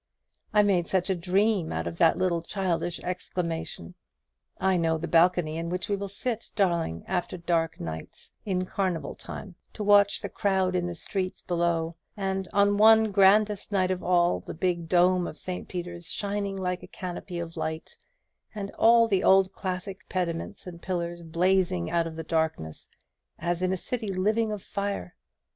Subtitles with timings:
[0.51, 3.93] I made such a dream out of that little childish exclamation.
[4.59, 9.13] I know the balcony in which we will sit, darling, after dark nights, in carnival
[9.13, 14.01] time, to watch the crowd in the streets below, and, on one grandest night of
[14.03, 15.67] all, the big dome of St.
[15.67, 17.95] Peter's shining like a canopy of light,
[18.55, 22.87] and all the old classic pediments and pillars blazing out of the darkness,
[23.37, 25.15] as in a city of living fire.